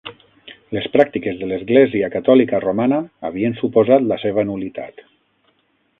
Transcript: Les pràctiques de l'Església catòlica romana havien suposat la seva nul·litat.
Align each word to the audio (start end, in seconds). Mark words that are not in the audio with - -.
Les 0.75 0.87
pràctiques 0.95 1.35
de 1.41 1.49
l'Església 1.51 2.09
catòlica 2.17 2.61
romana 2.65 2.99
havien 3.29 3.57
suposat 3.61 4.11
la 4.15 4.21
seva 4.25 4.47
nul·litat. 4.53 5.09